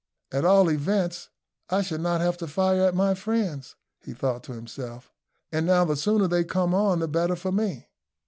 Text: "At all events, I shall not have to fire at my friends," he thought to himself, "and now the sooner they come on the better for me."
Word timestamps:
"At 0.31 0.45
all 0.45 0.71
events, 0.71 1.29
I 1.69 1.83
shall 1.83 1.99
not 1.99 2.21
have 2.21 2.35
to 2.37 2.47
fire 2.47 2.85
at 2.85 2.95
my 2.95 3.13
friends," 3.13 3.75
he 4.03 4.13
thought 4.15 4.41
to 4.45 4.53
himself, 4.53 5.11
"and 5.51 5.63
now 5.67 5.85
the 5.85 5.95
sooner 5.95 6.27
they 6.27 6.43
come 6.43 6.73
on 6.73 6.97
the 6.97 7.07
better 7.07 7.35
for 7.35 7.51
me." 7.51 7.87